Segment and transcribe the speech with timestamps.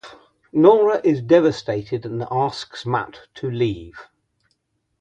[0.51, 3.99] Nora is devastated and asks Matt to leave.